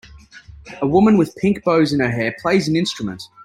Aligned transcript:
A 0.81 0.87
woman 0.87 1.15
with 1.15 1.35
pink 1.35 1.63
bows 1.63 1.93
in 1.93 1.99
her 1.99 2.09
hair 2.09 2.35
plays 2.41 2.67
an 2.67 2.75
instrument. 2.75 3.21